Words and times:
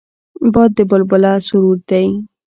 باد 0.53 0.71
د 0.77 0.79
بلبله 0.89 1.31
سرود 1.47 1.81
دی 1.89 2.07